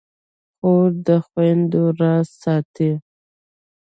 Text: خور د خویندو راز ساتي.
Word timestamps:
خور 0.57 0.89
د 1.07 1.09
خویندو 1.25 1.83
راز 1.99 2.27
ساتي. 2.41 2.91